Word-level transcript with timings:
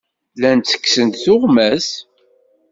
Llan 0.35 0.59
ttekksen-d 0.61 1.15
tuɣmas. 1.23 1.87